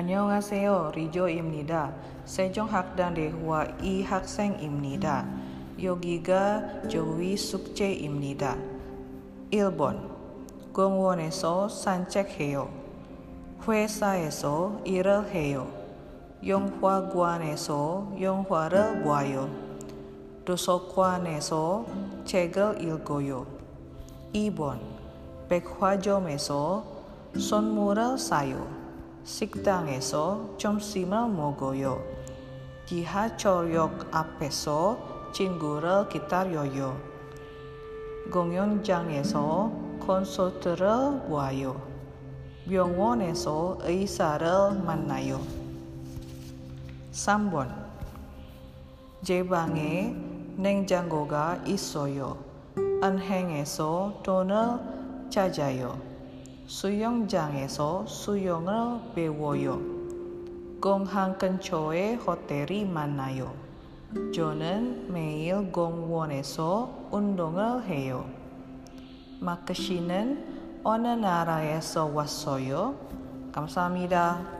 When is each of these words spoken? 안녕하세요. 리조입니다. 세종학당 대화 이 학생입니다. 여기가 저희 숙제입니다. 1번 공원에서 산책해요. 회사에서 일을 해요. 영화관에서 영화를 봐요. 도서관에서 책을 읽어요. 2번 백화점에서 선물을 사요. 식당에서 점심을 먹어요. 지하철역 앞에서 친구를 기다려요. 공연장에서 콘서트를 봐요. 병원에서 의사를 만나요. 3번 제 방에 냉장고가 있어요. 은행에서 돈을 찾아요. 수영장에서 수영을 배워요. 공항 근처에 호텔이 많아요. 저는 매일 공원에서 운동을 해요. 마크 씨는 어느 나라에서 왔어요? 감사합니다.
안녕하세요. 0.00 0.92
리조입니다. 0.94 1.92
세종학당 2.24 3.12
대화 3.12 3.66
이 3.82 4.02
학생입니다. 4.02 5.28
여기가 5.82 6.88
저희 6.88 7.36
숙제입니다. 7.36 8.56
1번 9.50 10.08
공원에서 10.72 11.68
산책해요. 11.68 12.70
회사에서 13.68 14.80
일을 14.86 15.28
해요. 15.28 15.70
영화관에서 16.46 18.10
영화를 18.18 19.04
봐요. 19.04 19.50
도서관에서 20.46 21.84
책을 22.24 22.82
읽어요. 22.82 23.46
2번 24.32 24.78
백화점에서 25.50 26.86
선물을 27.38 28.16
사요. 28.16 28.79
식당에서 29.23 30.55
점심을 30.57 31.29
먹어요. 31.29 32.01
지하철역 32.85 34.15
앞에서 34.15 35.31
친구를 35.33 36.07
기다려요. 36.09 36.95
공연장에서 38.31 39.71
콘서트를 39.99 41.27
봐요. 41.29 41.81
병원에서 42.69 43.77
의사를 43.81 44.47
만나요. 44.83 45.41
3번 47.11 47.73
제 49.23 49.47
방에 49.47 50.15
냉장고가 50.57 51.61
있어요. 51.65 52.37
은행에서 52.77 54.21
돈을 54.23 54.79
찾아요. 55.29 56.08
수영장에서 56.70 58.06
수영을 58.06 59.00
배워요. 59.12 59.80
공항 60.80 61.36
근처에 61.36 62.14
호텔이 62.14 62.84
많아요. 62.84 63.52
저는 64.32 65.12
매일 65.12 65.72
공원에서 65.72 67.08
운동을 67.10 67.82
해요. 67.86 68.24
마크 69.40 69.74
씨는 69.74 70.80
어느 70.84 71.08
나라에서 71.08 72.06
왔어요? 72.06 72.94
감사합니다. 73.50 74.59